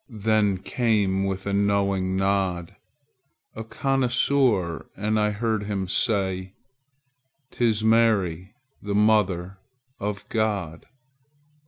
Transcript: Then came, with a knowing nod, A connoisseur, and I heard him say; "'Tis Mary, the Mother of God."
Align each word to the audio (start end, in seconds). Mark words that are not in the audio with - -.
Then 0.09 0.57
came, 0.57 1.25
with 1.25 1.45
a 1.45 1.53
knowing 1.53 2.17
nod, 2.17 2.75
A 3.55 3.63
connoisseur, 3.63 4.87
and 4.97 5.19
I 5.19 5.29
heard 5.29 5.65
him 5.65 5.87
say; 5.87 6.53
"'Tis 7.51 7.83
Mary, 7.83 8.55
the 8.81 8.95
Mother 8.95 9.59
of 9.99 10.27
God." 10.29 10.87